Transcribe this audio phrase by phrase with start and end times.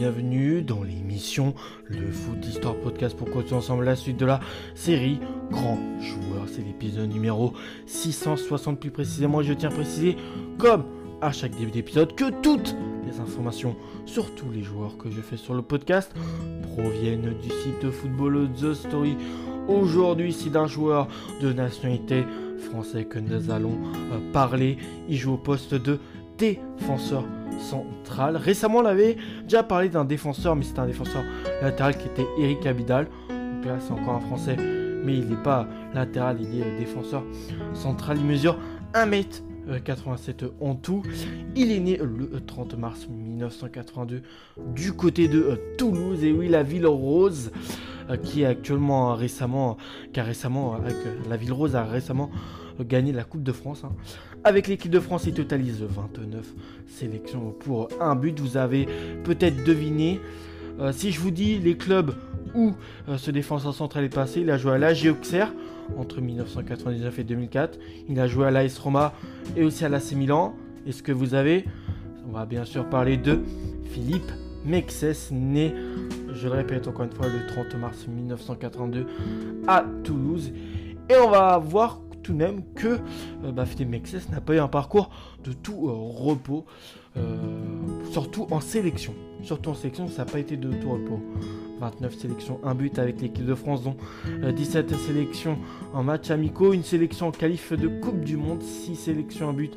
[0.00, 1.52] bienvenue dans l'émission
[1.86, 4.40] Le Foot Histoire Podcast pour continuer ensemble la suite de la
[4.74, 5.20] série
[5.50, 6.46] Grand Joueur.
[6.46, 7.52] C'est l'épisode numéro
[7.84, 9.42] 660 plus précisément.
[9.42, 10.16] Je tiens à préciser,
[10.56, 10.86] comme
[11.20, 12.74] à chaque début d'épisode, que toutes
[13.06, 13.76] les informations
[14.06, 16.14] sur tous les joueurs que je fais sur le podcast
[16.74, 19.18] proviennent du site football The Story.
[19.68, 21.08] Aujourd'hui, c'est d'un joueur
[21.42, 22.24] de nationalité
[22.70, 23.76] français que nous allons
[24.12, 24.78] euh, parler.
[25.10, 25.98] Il joue au poste de
[26.38, 27.24] défenseur
[27.60, 28.36] central.
[28.36, 31.22] Récemment, on avait déjà parlé d'un défenseur, mais c'était un défenseur
[31.62, 33.06] latéral qui était Eric Abidal.
[33.28, 37.22] Donc là, c'est encore un français, mais il n'est pas latéral, il est défenseur
[37.74, 38.18] central.
[38.18, 38.58] Il mesure
[38.94, 41.02] 1m87 en tout.
[41.54, 44.22] Il est né le 30 mars 1982
[44.74, 46.24] du côté de euh, Toulouse.
[46.24, 47.50] Et oui, la ville rose
[48.10, 49.76] euh, qui est actuellement récemment,
[50.12, 52.30] qui a récemment, avec euh, la ville rose a récemment
[52.84, 53.82] gagné la Coupe de France.
[53.84, 53.92] Hein.
[54.44, 56.54] Avec l'équipe de France, il totalise 29
[56.86, 58.38] sélections pour un but.
[58.40, 58.86] Vous avez
[59.24, 60.20] peut-être deviné.
[60.78, 62.14] Euh, si je vous dis les clubs
[62.54, 62.72] où
[63.08, 65.52] euh, ce défenseur central est passé, il a joué à l'AG Auxerre
[65.98, 67.78] entre 1999 et 2004.
[68.08, 69.12] Il a joué à l'AS Roma
[69.56, 70.54] et aussi à l'AC Milan.
[70.86, 71.64] Est-ce que vous avez
[72.28, 73.40] On va bien sûr parler de
[73.90, 74.30] Philippe
[74.64, 75.74] Mexès, né,
[76.34, 79.06] je le répète encore une fois, le 30 mars 1982
[79.66, 80.52] à Toulouse.
[81.08, 82.98] Et on va voir tout de même que
[83.44, 85.10] euh, bah, Mexès n'a pas eu un parcours
[85.44, 86.64] de tout euh, repos,
[87.16, 87.22] euh,
[88.12, 89.14] surtout en sélection.
[89.42, 91.20] Surtout en sélection, ça n'a pas été de tout repos.
[91.80, 93.96] 29 sélections, un but avec l'équipe de France, dont
[94.54, 95.56] 17 sélections
[95.94, 99.72] en match amicaux, une sélection en qualif de Coupe du Monde, 6 sélections, un but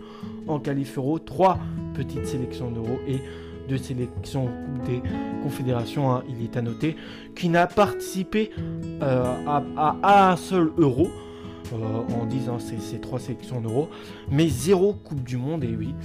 [0.46, 1.60] en qualif euro, 3
[1.94, 3.22] petites sélections en euro et
[3.70, 5.02] deux sélections Coupe des
[5.42, 6.14] Confédérations.
[6.14, 6.98] Hein, il est à noter
[7.38, 8.52] qui n'a participé
[9.00, 11.10] à, un seul euro.
[11.72, 13.90] Euh, en disant ces, ces trois sélections en euros,
[14.30, 15.96] mais zéro Coupe du Monde, et oui,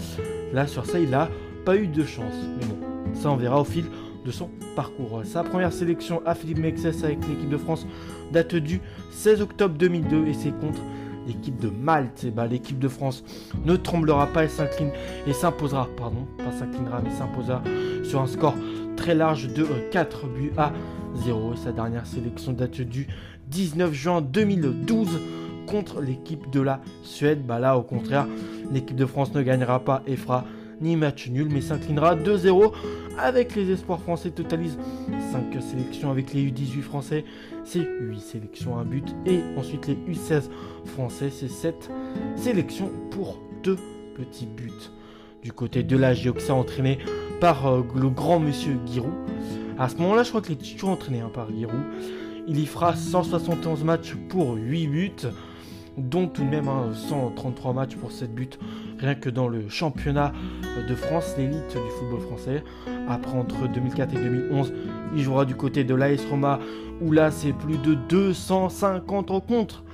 [0.53, 1.29] là sur ça il a
[1.65, 2.79] pas eu de chance, mais bon,
[3.15, 3.85] ça on verra au fil
[4.25, 5.23] de son parcours.
[5.25, 7.87] Sa première sélection à Philippe Mexès avec l'équipe de France
[8.33, 8.81] date du
[9.11, 10.81] 16 octobre 2002 et c'est contre
[11.27, 12.25] l'équipe de Malte.
[12.25, 13.25] Et bah, l'équipe de France
[13.65, 14.91] ne tremblera pas et s'incline
[15.27, 17.63] et s'imposera, pardon, pas s'inclinera mais s'imposera
[18.05, 18.55] sur un score
[18.97, 20.73] très large de 4 euh, buts à
[21.17, 21.55] 0.
[21.55, 23.09] Et sa dernière sélection date du
[23.49, 25.09] 19 juin 2012
[25.71, 27.47] contre l'équipe de la Suède.
[27.47, 28.27] Bah là, au contraire,
[28.73, 30.45] l'équipe de France ne gagnera pas et fera
[30.81, 32.73] ni match nul, mais s'inclinera 2-0
[33.19, 34.31] avec les espoirs français.
[34.31, 34.79] Totalise
[35.33, 37.25] 5 sélections avec les U18 français,
[37.65, 39.15] c'est 8 sélections, un but.
[39.27, 40.45] Et ensuite les U16
[40.85, 41.91] français, c'est 7
[42.37, 43.77] sélections pour 2
[44.15, 44.73] petits buts.
[45.43, 46.99] Du côté de la Géoxa entraîné
[47.41, 49.13] par euh, le grand monsieur Giroud.
[49.79, 51.81] À ce moment-là, je crois qu'il est toujours entraîné hein, par Giroud.
[52.49, 55.29] Il y fera 171 matchs pour 8 buts
[55.99, 58.49] dont tout de même 133 hein, matchs pour 7 buts,
[58.99, 60.33] rien que dans le championnat
[60.89, 62.63] de France, l'élite du football français.
[63.09, 64.73] Après, entre 2004 et 2011,
[65.15, 66.61] il jouera du côté de l'AS Roma,
[67.01, 69.85] où là, c'est plus de 250 rencontres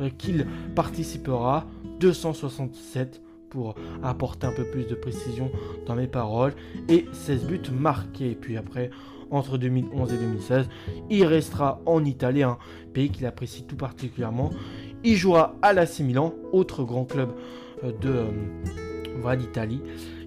[0.00, 1.66] euh, qu'il participera,
[2.00, 5.50] 267 pour apporter un peu plus de précision
[5.86, 6.54] dans mes paroles,
[6.88, 8.36] et 16 buts marqués.
[8.40, 8.90] Puis après,
[9.30, 10.68] entre 2011 et 2016,
[11.10, 12.58] il restera en Italie, un
[12.92, 14.50] pays qu'il apprécie tout particulièrement.
[15.02, 17.30] Il jouera à l'AC Milan, autre grand club
[17.84, 18.26] euh, de
[19.24, 19.80] euh, d'Italie.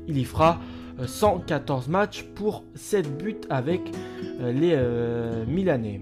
[0.07, 0.59] Il y fera
[1.06, 3.81] 114 euh, matchs pour 7 buts avec
[4.39, 4.78] les
[5.47, 6.01] Milanais.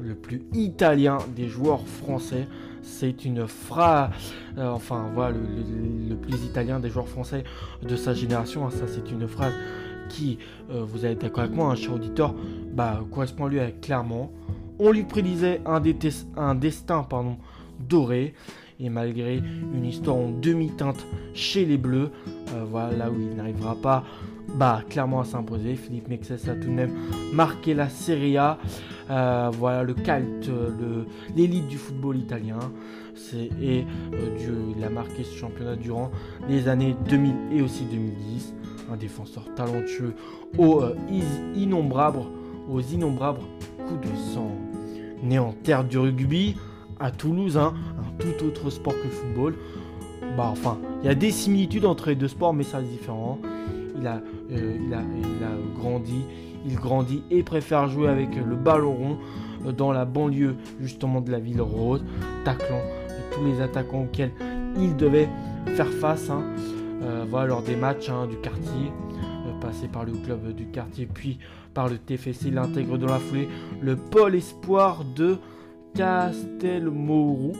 [0.00, 2.48] Le plus italien des joueurs français,
[2.82, 4.10] c'est une phrase,
[4.58, 7.44] enfin voilà, le, plus italien des joueurs français
[7.82, 9.52] de sa génération, hein, ça c'est une phrase
[10.08, 10.38] qui,
[10.70, 12.34] vous allez être d'accord avec moi, un cher auditeur,
[12.72, 14.32] bah, correspond à lui clairement.
[14.78, 15.82] On lui prédisait un,
[16.36, 17.36] un destin pardon,
[17.88, 18.34] doré.
[18.82, 19.42] Et malgré
[19.74, 21.04] une histoire en demi-teinte
[21.34, 22.10] chez les Bleus,
[22.54, 24.04] euh, voilà là où il n'arrivera pas
[24.54, 25.76] bah, clairement à s'imposer.
[25.76, 26.92] Philippe Mexès a tout de même
[27.34, 28.58] marqué la Serie A.
[29.10, 30.50] Euh, voilà le cult,
[31.36, 32.58] l'élite du football italien.
[33.60, 36.10] Et euh, il a marqué ce championnat durant
[36.48, 38.54] les années 2000 et aussi 2010.
[38.90, 40.14] Un défenseur talentueux
[40.56, 40.82] aux
[41.54, 42.20] innombrables,
[42.68, 43.40] aux innombrables
[43.86, 44.50] coups de sang.
[45.22, 46.56] Né en terre du rugby,
[47.00, 49.54] à Toulouse, hein, un tout autre sport que le football.
[50.36, 53.38] Bah enfin, il y a des similitudes entre les deux sports, mais ça reste différent.
[53.98, 54.20] Il a,
[54.52, 55.00] euh, il a
[55.74, 56.22] grandi,
[56.66, 59.18] il grandit et préfère jouer avec le ballon rond
[59.66, 62.04] euh, dans la banlieue justement de la ville rose,
[62.44, 62.82] taclant
[63.32, 64.32] tous les attaquants auxquels
[64.78, 65.28] il devait
[65.74, 66.30] faire face.
[66.30, 66.44] Hein.
[67.02, 68.92] Euh, voilà, lors des matchs hein, du quartier,
[69.60, 71.38] passé par le club du quartier, puis
[71.74, 73.48] par le TFC, il intègre dans la foulée
[73.80, 75.38] le pôle espoir de
[75.94, 77.52] Castelmourou,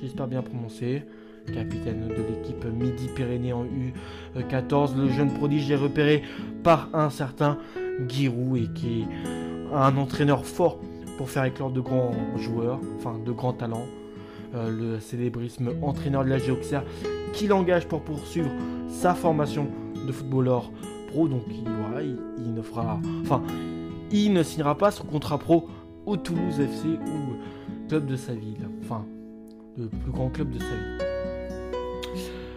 [0.00, 1.04] j'espère bien prononcer,
[1.52, 3.64] capitaine de l'équipe Midi-Pyrénées en
[4.36, 4.96] U14.
[4.96, 6.22] Le jeune prodige est repéré
[6.62, 7.58] par un certain
[8.08, 10.78] Giroud et qui est un entraîneur fort
[11.16, 13.86] pour faire éclore de grands joueurs, enfin de grands talents.
[14.54, 16.84] Euh, le célébrisme entraîneur de la Auxerre
[17.32, 18.50] qui l'engage pour poursuivre
[18.88, 19.68] sa formation
[20.06, 20.70] de footballeur
[21.08, 21.28] pro.
[21.28, 23.00] Donc il, ne fera,
[24.12, 25.68] il ne signera pas son contrat pro
[26.06, 29.04] au Toulouse FC ou club de sa ville, enfin
[29.76, 30.98] le plus grand club de sa ville.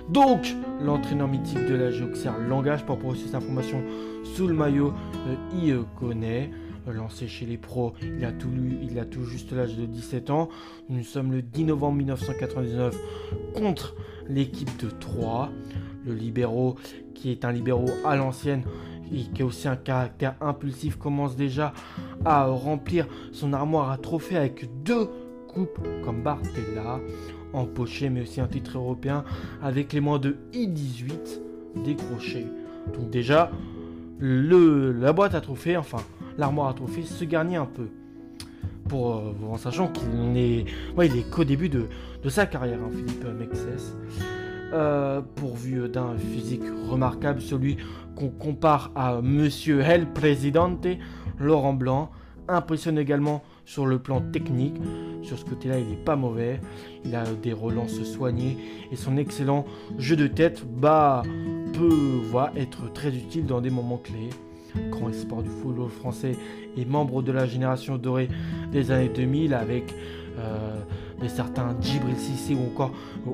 [0.10, 3.84] Donc, l'entraîneur mythique de la Auxerre l'engage pour poursuivre sa formation
[4.24, 4.94] sous le maillot
[5.54, 6.50] il connaît
[6.94, 8.50] lancé chez les pros, il a tout,
[8.82, 10.50] il a tout juste l'âge de 17 ans.
[10.90, 12.96] Nous sommes le 10 novembre 1999
[13.54, 13.96] contre
[14.28, 15.52] l'équipe de Troyes.
[16.06, 16.76] Le libéraux,
[17.14, 18.64] qui est un libéraux à l'ancienne
[19.10, 21.74] qui a aussi un caractère impulsif, commence déjà
[22.26, 25.10] à remplir son armoire à trophées avec deux
[25.48, 27.00] coupes comme Bartella,
[27.54, 29.24] empoché, mais aussi un titre européen
[29.62, 31.42] avec les moins de I18
[31.84, 32.48] décrochés.
[32.94, 33.52] Donc déjà,
[34.20, 36.00] le, la boîte à trophées, enfin
[36.38, 37.88] l'armoire à trophées, se garnit un peu.
[38.88, 40.66] Pour, euh, en sachant qu'il est,
[40.98, 41.86] il est qu'au début de,
[42.28, 43.96] sa carrière, hein, Philippe Mexès.
[44.72, 47.78] Euh, pourvu d'un physique remarquable, celui
[48.16, 50.86] qu'on compare à Monsieur El Presidente,
[51.40, 52.12] Laurent Blanc,
[52.48, 54.76] impressionne également sur le plan technique.
[55.24, 56.60] Sur ce côté-là, il n'est pas mauvais.
[57.04, 58.58] Il a des relances soignées
[58.92, 59.66] et son excellent
[59.98, 61.24] jeu de tête bah,
[61.74, 62.22] peut
[62.56, 64.30] être très utile dans des moments clés.
[64.92, 66.36] Grand espoir du football français
[66.78, 68.30] et membre de la génération dorée
[68.72, 69.96] des années 2000 avec
[70.38, 70.80] euh,
[71.20, 72.92] des certains Djibril Cissé ou encore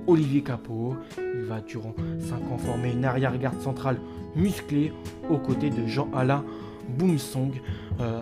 [0.08, 0.96] Olivier Capot.
[1.18, 4.00] Il va durant 5 ans former une arrière-garde centrale
[4.36, 4.92] musclée
[5.30, 6.44] aux côtés de Jean-Alain
[6.90, 7.52] Boomsong
[8.00, 8.22] euh,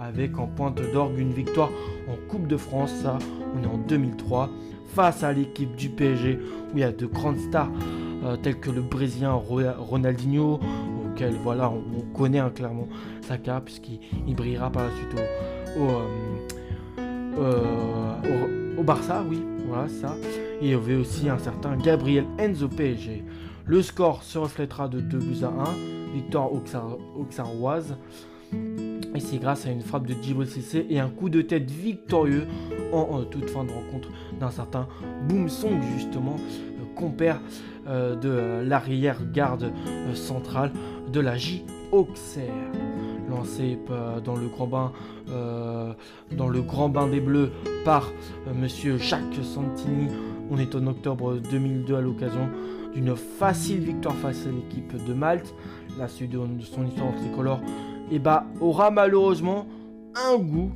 [0.00, 1.70] avec en pointe d'orgue une victoire
[2.08, 3.18] en Coupe de France, ça
[3.56, 4.50] on est en 2003,
[4.94, 6.38] face à l'équipe du PSG
[6.72, 7.70] où il y a de grandes stars
[8.24, 10.60] euh, tels que le Brésilien Ronaldinho,
[11.04, 12.88] auquel voilà on, connaît hein, clairement
[13.22, 15.14] sa carte puisqu'il brillera par la suite
[15.78, 15.88] au,
[17.40, 20.16] euh, au, Barça, oui, voilà ça.
[20.60, 23.24] Et il y avait aussi un certain Gabriel Enzo PSG.
[23.64, 26.50] Le score se reflètera de 2 buts à 1, victoire
[27.16, 27.96] auxerroise.
[29.14, 32.46] Et c'est grâce à une frappe de Djibril Cissé et un coup de tête victorieux
[32.92, 34.08] en, toute fin de rencontre
[34.38, 34.86] d'un certain
[35.28, 37.40] Boom Song, justement, euh, compère
[37.86, 39.72] euh, de euh, l'arrière-garde
[40.14, 40.72] centrale
[41.12, 42.72] de la J Auxerre.
[43.38, 43.78] Lancé
[44.24, 44.92] dans le grand bain,
[46.32, 47.52] dans le grand bain des Bleus
[47.84, 48.10] par
[48.52, 50.08] Monsieur Jacques Santini.
[50.50, 52.48] On est en octobre 2002 à l'occasion
[52.94, 55.54] d'une facile victoire face à l'équipe de Malte.
[55.98, 57.60] La suite de son histoire tricolore
[58.10, 59.66] et bah, aura malheureusement
[60.14, 60.72] un goût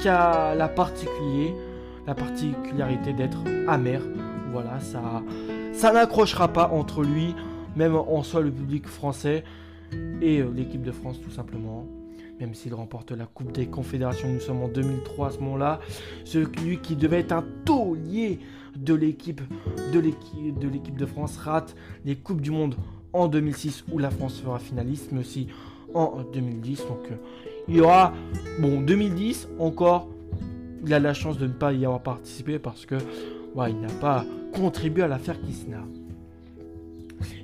[0.00, 1.54] qui a la, particulier,
[2.06, 4.00] la particularité d'être amer.
[4.52, 5.22] Voilà, ça,
[5.72, 7.34] ça n'accrochera pas entre lui,
[7.76, 9.44] même en soi le public français
[10.20, 11.86] et euh, l'équipe de France tout simplement.
[12.40, 15.80] Même s'il remporte la Coupe des Confédérations, nous sommes en 2003 à ce moment-là.
[16.24, 18.38] Celui qui devait être un taulier
[18.76, 19.42] de l'équipe
[19.92, 22.76] de l'équipe de France rate les Coupes du Monde
[23.12, 25.48] en 2006 où la France fera finaliste, mais aussi
[25.94, 26.86] en 2010.
[26.86, 27.16] Donc euh,
[27.68, 28.14] il y aura,
[28.58, 30.08] bon, 2010 encore,
[30.84, 32.96] il a la chance de ne pas y avoir participé parce que
[33.54, 35.84] n'a pas contribué à l'affaire Kisna.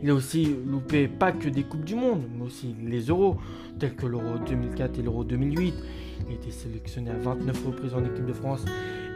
[0.02, 3.36] Il a aussi loupé pas que des Coupes du Monde, mais aussi les Euros,
[3.78, 5.74] tels que l'Euro 2004 et l'Euro 2008.
[6.26, 8.64] Il a été sélectionné à 29 reprises en équipe de France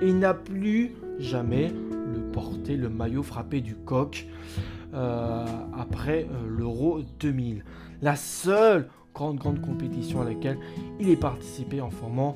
[0.03, 1.73] et il n'a plus jamais
[2.15, 4.27] le porté le maillot frappé du coq
[4.95, 5.45] euh,
[5.79, 7.65] après euh, l'Euro 2000.
[8.03, 10.59] La seule grande, grande compétition à laquelle
[10.99, 12.35] il est participé en formant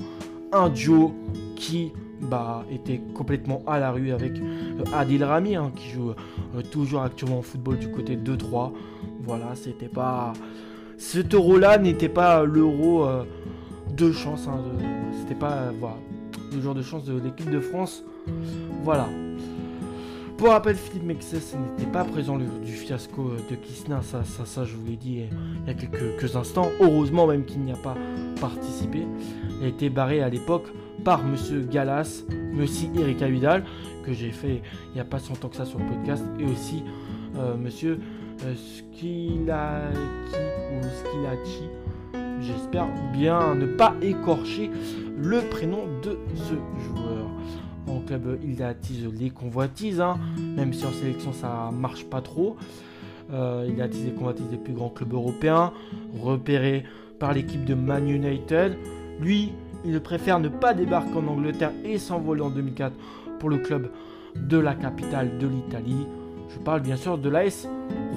[0.51, 1.13] un duo
[1.55, 1.91] qui
[2.21, 7.01] bah, était complètement à la rue avec euh, Adil Rami hein, qui joue euh, toujours
[7.01, 8.71] actuellement au football du côté de 2-3.
[9.23, 10.33] Voilà, c'était pas.
[10.97, 13.23] Cet euro-là n'était pas l'euro euh,
[13.95, 14.47] de chance.
[14.47, 14.63] Hein,
[15.19, 15.97] c'était pas voilà,
[16.53, 18.03] le genre de chance de l'équipe de France.
[18.83, 19.07] Voilà.
[20.37, 24.85] Pour rappel, Philippe Mexès n'était pas présent du fiasco de Kisna, ça, ça, je vous
[24.85, 25.21] l'ai dit
[25.61, 26.69] il y a quelques, instants.
[26.81, 27.95] Heureusement même qu'il n'y a pas
[28.41, 29.07] participé.
[29.59, 30.67] Il a été barré à l'époque
[31.05, 33.63] par Monsieur Galas, Monsieur Erika Vidal,
[34.03, 36.45] que j'ai fait il n'y a pas si longtemps que ça sur le podcast, et
[36.45, 36.83] aussi
[37.37, 37.99] euh, Monsieur
[38.57, 39.93] Skilaki
[40.73, 41.69] ou Skilachi.
[42.41, 44.71] J'espère bien ne pas écorcher
[45.15, 47.29] le prénom de ce joueur
[47.87, 50.17] en club, il attise les convoitises, hein.
[50.57, 52.57] même si en sélection ça marche pas trop.
[53.31, 55.71] Euh, il attise les convoitises des plus grands clubs européens,
[56.19, 56.83] repéré
[57.19, 58.75] par l'équipe de Man United.
[59.19, 59.53] Lui,
[59.85, 62.93] il préfère ne pas débarquer en Angleterre et s'envoler en 2004
[63.39, 63.89] pour le club
[64.35, 66.07] de la capitale de l'Italie.
[66.49, 67.67] Je parle bien sûr de l'AS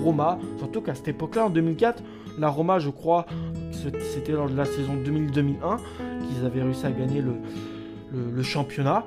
[0.02, 2.02] Roma, surtout qu'à cette époque-là, en 2004,
[2.38, 3.26] la Roma, je crois,
[3.72, 5.78] c'était lors de la saison 2000-2001
[6.26, 9.04] qu'ils avaient réussi à gagner le, championnat.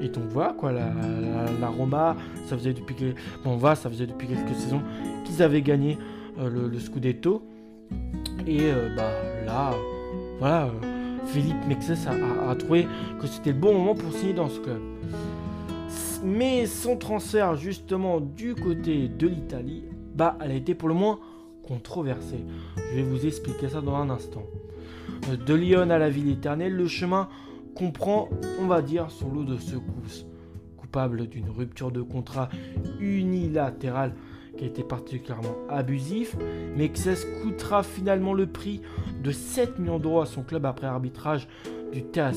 [0.00, 2.94] Et donc voilà quoi, la, Roma, ça faisait depuis
[3.44, 4.82] bon va, ça faisait depuis quelques saisons
[5.24, 5.98] qu'ils avaient gagné
[6.38, 7.42] le, le, Scudetto.
[8.46, 9.10] Et bah
[9.46, 9.70] là,
[10.38, 10.70] voilà,
[11.26, 12.86] Philippe Mexès a, trouvé
[13.20, 14.80] que c'était le bon moment pour signer dans ce club.
[16.24, 21.18] Mais son transfert justement du côté de l'Italie, bah elle a été pour le moins
[21.62, 22.44] controversée.
[22.76, 24.44] Je vais vous expliquer ça dans un instant.
[25.30, 27.28] Euh, de Lyon à la ville éternelle, le chemin
[27.74, 28.28] comprend,
[28.60, 30.26] on va dire, son lot de secousses.
[30.76, 32.48] Coupable d'une rupture de contrat
[33.00, 34.14] unilatérale
[34.56, 36.36] qui a été particulièrement abusif,
[36.76, 38.80] Mexès coûtera finalement le prix
[39.22, 41.48] de 7 millions d'euros à son club après arbitrage
[41.92, 42.34] du TAC.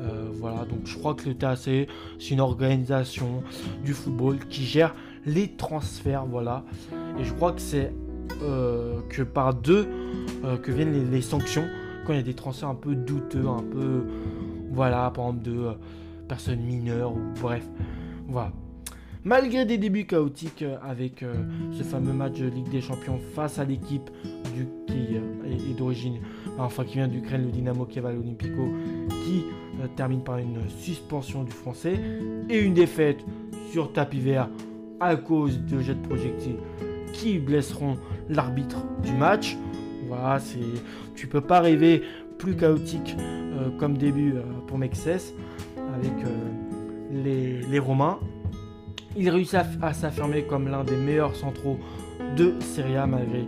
[0.00, 1.86] Euh, voilà, donc je crois que le TAC, c'est
[2.30, 3.42] une organisation
[3.84, 4.94] du football qui gère
[5.26, 6.64] les transferts, voilà.
[7.18, 7.92] Et je crois que c'est
[8.42, 9.88] euh, que par deux
[10.44, 11.66] euh, que viennent les, sanctions
[12.06, 14.04] quand il y a des transferts un peu douteux, un peu,
[14.70, 15.68] voilà, par exemple de
[16.28, 17.68] personnes mineures ou bref,
[18.28, 18.52] voilà.
[19.24, 21.24] Malgré des débuts chaotiques avec
[21.72, 24.08] ce fameux match de Ligue des Champions face à l'équipe
[24.54, 26.18] du qui est, d'origine,
[26.58, 28.68] enfin qui vient d'Ukraine, le Dynamo Kiev à l'Olympico,
[29.24, 29.44] qui
[29.80, 31.98] euh, termine par une suspension du français
[32.48, 33.24] et une défaite
[33.70, 34.48] sur tapis vert
[35.00, 36.56] à cause de jets de projectiles
[37.12, 37.96] qui blesseront
[38.28, 39.56] l'arbitre du match.
[40.08, 40.58] Voilà, c'est
[41.14, 42.02] tu peux pas rêver
[42.38, 45.34] plus chaotique euh, comme début euh, pour Mexès
[45.94, 46.12] avec
[47.12, 48.18] les, Romains.
[49.16, 51.78] Il réussit à, s'affirmer comme l'un des meilleurs centraux
[52.36, 53.44] de Serie A malgré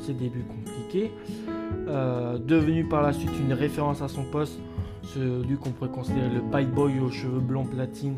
[0.00, 1.10] ses débuts compliqués.
[1.86, 4.60] devenu par la suite une référence à son poste,
[5.14, 8.16] celui qu'on pourrait considérer le bad boy aux cheveux blancs platine,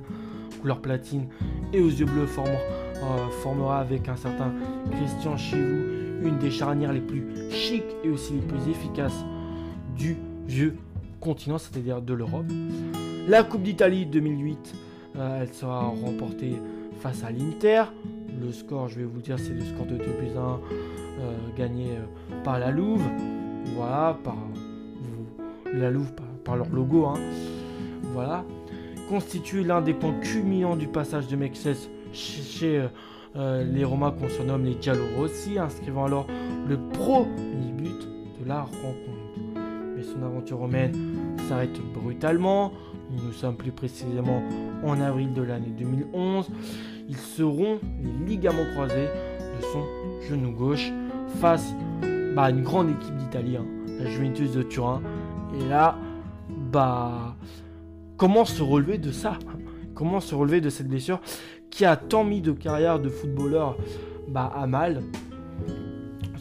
[0.61, 1.29] couleur platine
[1.73, 4.53] et aux yeux bleus euh, formera avec un certain
[4.91, 9.25] Christian Chivou une des charnières les plus chics et aussi les plus efficaces
[9.97, 10.17] du
[10.49, 10.77] vieux
[11.21, 12.47] continent, c'est-à-dire de l'Europe.
[13.29, 14.75] La Coupe d'Italie 2008,
[15.17, 16.55] euh, elle sera remportée
[17.01, 17.85] face à l'Inter.
[18.41, 21.99] Le score, je vais vous dire, c'est le score de 2 buts 1 euh, gagné
[22.45, 23.03] par la Louve.
[23.75, 24.37] Voilà, par
[25.73, 26.13] la Louve,
[26.45, 27.19] par leur logo, hein.
[28.13, 28.45] voilà,
[29.09, 32.89] constitue l'un des points culminants du passage de Mexès chez, euh,
[33.37, 36.27] euh, les Romains qu'on surnomme les Giallorossi, inscrivant alors
[36.67, 38.09] le premier but
[38.41, 39.11] de la rencontre.
[39.97, 40.93] Mais son aventure romaine
[41.49, 42.73] s'arrête brutalement.
[43.11, 44.43] Nous sommes plus précisément
[44.85, 46.49] en avril de l'année 2011.
[47.09, 49.09] Ils seront les ligaments croisés
[49.57, 49.83] de son
[50.29, 50.93] genou gauche
[51.41, 51.73] face
[52.35, 53.65] bah, à une grande équipe d'Italie, hein,
[53.99, 55.01] la Juventus de Turin.
[55.59, 55.97] Et là,
[56.71, 57.35] bah,
[58.19, 59.39] comment se relever de ça?
[59.95, 61.21] Comment se relever de cette blessure
[61.71, 63.79] qui a tant mis de carrière de footballeur
[64.29, 65.03] bah, à mal?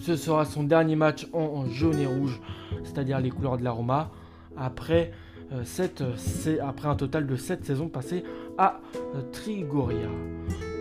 [0.01, 2.41] Ce sera son dernier match en, jaune et rouge,
[2.83, 4.11] c'est-à-dire les couleurs de la Roma,
[4.57, 5.11] après,
[5.53, 5.63] euh,
[6.61, 8.23] après un total de 7 saisons passées
[8.57, 10.09] à euh, Trigoria.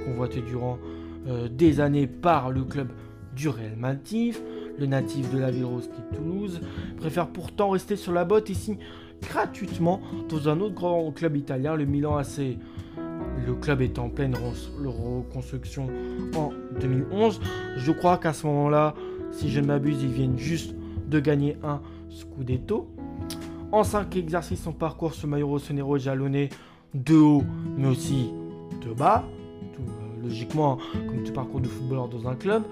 [0.05, 0.79] Convoité durant
[1.27, 2.89] euh, des années par le club
[3.35, 4.41] du Real Matif,
[4.79, 6.61] le natif de la ville rose qui Toulouse,
[6.97, 8.79] préfère pourtant rester sur la botte signe
[9.23, 12.59] gratuitement dans un autre grand club italien, le Milan AC.
[13.47, 15.89] Le club est en pleine reconstruction
[16.35, 17.41] en 2011.
[17.77, 18.95] Je crois qu'à ce moment-là,
[19.31, 20.75] si je ne m'abuse, ils viennent juste
[21.09, 22.89] de gagner un Scudetto.
[23.73, 26.49] En 5 exercices, son parcours ce maillot rossonero est jalonné
[27.05, 27.45] de haut,
[27.77, 28.31] mais aussi
[28.85, 29.25] de bas.
[29.79, 32.63] Euh, logiquement, comme tout parcours de footballeur dans un club.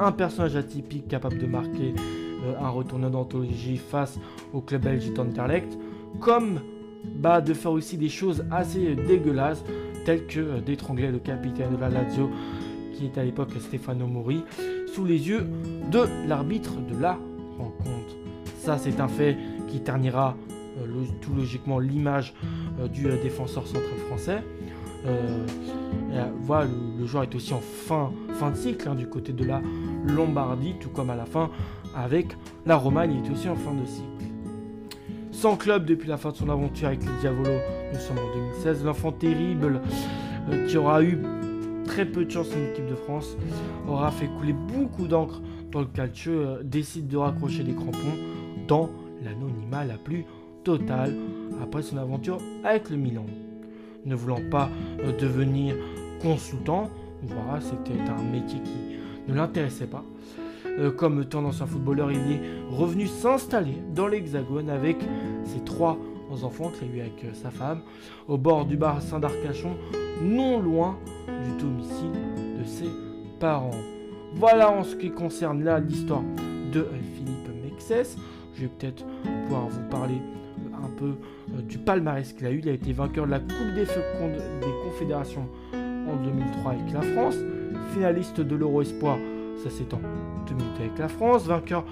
[0.00, 1.94] Un personnage atypique capable de marquer
[2.44, 4.18] euh, un retournement d'anthologie face
[4.52, 5.76] au club belge d'Anderlecht
[6.20, 6.60] comme
[7.16, 9.64] bah, de faire aussi des choses assez dégueulasses,
[10.04, 12.30] telles que euh, d'étrangler le capitaine de la Lazio,
[12.94, 14.42] qui est à l'époque Stefano Mori,
[14.92, 15.46] sous les yeux
[15.90, 17.18] de l'arbitre de la
[17.58, 18.16] rencontre.
[18.58, 19.36] Ça, c'est un fait
[19.68, 20.36] qui ternira
[20.82, 22.34] euh, tout logiquement l'image
[22.80, 24.42] euh, du défenseur central français.
[26.42, 26.68] voilà,
[26.98, 29.60] le, joueur est aussi en fin, fin de cycle hein, du côté de la
[30.06, 31.50] Lombardie, tout comme à la fin
[31.94, 34.18] avec la Romagne, il est aussi en fin de cycle.
[35.38, 37.60] Sans club depuis la fin de son aventure avec les Diavolos,
[37.92, 38.84] nous sommes en 2016.
[38.84, 39.80] L'enfant terrible
[40.50, 41.18] euh, qui aura eu
[41.84, 43.36] très peu de chance en équipe de France
[43.86, 48.18] aura fait couler beaucoup d'encre dans le calcio, euh, décide de raccrocher les crampons
[48.66, 48.90] dans
[49.22, 50.24] l'anonymat la plus
[50.64, 51.14] totale
[51.62, 53.26] après son aventure avec le Milan.
[54.04, 55.74] Ne voulant pas euh, devenir
[56.20, 56.90] consultant,
[57.22, 60.04] voilà, c'était un métier qui ne l'intéressait pas.
[60.66, 64.96] Euh, comme tendance un footballeur, il est revenu s'installer dans l'Hexagone avec
[65.44, 65.98] ses trois
[66.42, 67.80] enfants qu'il a eu avec euh, sa femme,
[68.28, 69.76] au bord du bassin d'Arcachon,
[70.22, 72.12] non loin du domicile
[72.58, 72.90] de ses
[73.40, 73.70] parents.
[74.34, 76.22] Voilà en ce qui concerne là l'histoire
[76.72, 78.16] de Philippe Mexès.
[78.54, 79.04] Je vais peut-être
[79.44, 80.20] pouvoir vous parler
[80.82, 81.14] un peu
[81.54, 82.60] euh, du palmarès qu'il a eu.
[82.60, 87.36] Il a été vainqueur de la Coupe des, des Confédérations en 2003 avec la France,
[87.92, 89.18] finaliste de l'Euro Espoir,
[89.62, 90.00] ça c'est en
[90.46, 91.84] 2008 avec la France, vainqueur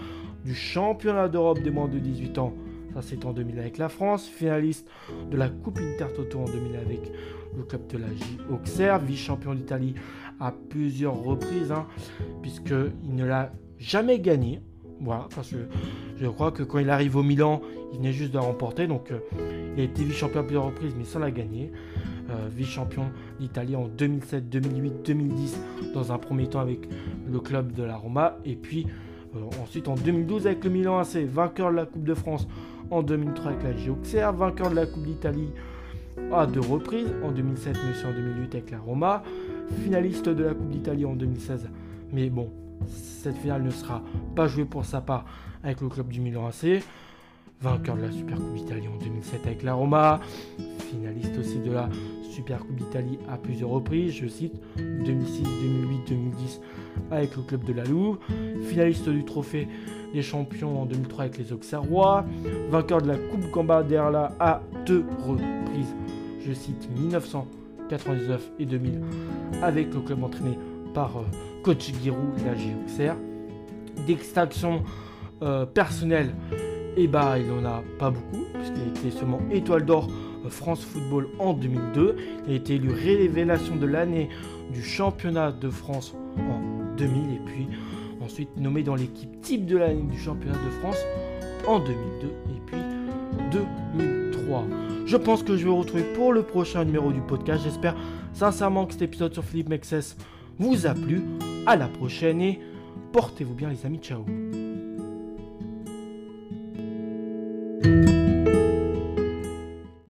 [0.44, 2.54] du championnat d'Europe des moins de 18 ans,
[2.94, 4.88] ça c'est en 2000 avec la France, finaliste
[5.30, 7.12] de la Coupe Intertoto en 2000 avec
[7.56, 9.94] le club de la J Auxerre, vice-champion d'Italie
[10.40, 11.86] à plusieurs reprises, hein,
[12.42, 14.60] puisqu'il ne l'a jamais gagné.
[15.00, 15.68] Voilà, parce que
[16.18, 17.60] je crois que quand il arrive au Milan,
[17.92, 18.86] il venait juste de la remporter.
[18.86, 19.18] Donc euh,
[19.76, 21.28] il a été vice-champion à plusieurs reprises, mais sans la.
[22.28, 23.04] Euh, vice-champion
[23.38, 25.60] d'Italie en 2007, 2008, 2010,
[25.94, 26.88] dans un premier temps avec
[27.30, 28.38] le club de la Roma.
[28.44, 28.86] Et puis
[29.36, 32.48] euh, ensuite en 2012 avec le Milan AC, vainqueur de la Coupe de France
[32.90, 35.50] en 2003 avec la Auxerre, vainqueur de la Coupe d'Italie
[36.32, 39.22] à deux reprises, en 2007 mais aussi en 2008 avec la Roma,
[39.84, 41.68] finaliste de la Coupe d'Italie en 2016.
[42.12, 42.50] Mais bon,
[42.88, 44.02] cette finale ne sera
[44.34, 45.24] pas jouée pour sa part
[45.62, 46.82] avec le club du Milan AC.
[47.60, 50.20] Vainqueur de la Super Coupe d'Italie en 2007 avec la Roma.
[50.90, 51.88] Finaliste aussi de la
[52.30, 54.12] Super Coupe d'Italie à plusieurs reprises.
[54.12, 56.60] Je cite 2006, 2008, 2010
[57.10, 58.18] avec le club de la Louve.
[58.68, 59.68] Finaliste du trophée
[60.12, 62.26] des champions en 2003 avec les Auxerrois.
[62.70, 65.94] Vainqueur de la Coupe Gambardella à deux reprises.
[66.46, 69.00] Je cite 1999 et 2000
[69.62, 70.58] avec le club entraîné
[70.92, 71.22] par euh,
[71.66, 72.52] coach Giroud, la
[72.84, 73.16] Auxerre.
[74.06, 74.84] D'extraction
[75.42, 76.32] euh, personnelle,
[76.96, 80.08] et eh bah il n'en a pas beaucoup, puisqu'il a été seulement étoile d'or
[80.44, 82.16] euh, France Football en 2002.
[82.46, 84.28] Il a été élu révélation de l'année
[84.72, 87.66] du championnat de France en 2000 et puis
[88.24, 90.98] ensuite nommé dans l'équipe type de l'année du championnat de France
[91.66, 92.78] en 2002 et puis
[93.50, 94.64] 2003.
[95.04, 97.64] Je pense que je vais vous retrouver pour le prochain numéro du podcast.
[97.64, 97.96] J'espère
[98.34, 100.16] sincèrement que cet épisode sur Philippe Mexès
[100.58, 101.22] vous a plu.
[101.66, 102.60] À la prochaine et
[103.12, 103.98] portez-vous bien les amis.
[103.98, 104.24] Ciao